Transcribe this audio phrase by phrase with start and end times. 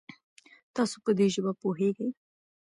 [0.75, 2.09] تاسو په دي ژبه پوهږئ؟